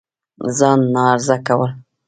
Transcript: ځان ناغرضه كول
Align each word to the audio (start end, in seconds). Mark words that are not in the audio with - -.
ځان 0.57 0.79
ناغرضه 0.93 1.35
كول 1.47 1.71